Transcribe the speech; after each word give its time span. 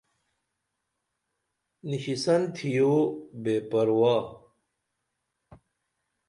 نِشیسن 1.89 2.41
تھیو 2.55 2.93
بے 3.41 3.55
پرواہ 3.69 4.21